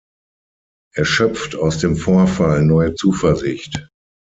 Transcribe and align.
Er 0.95 1.05
schöpft 1.05 1.53
aus 1.55 1.77
dem 1.77 1.95
Vorfall 1.95 2.63
neue 2.65 2.95
Zuversicht. 2.95 3.87